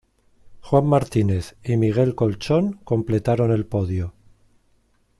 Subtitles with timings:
[0.61, 4.15] Juan Martínez y Miguel Colchón completaron el podio.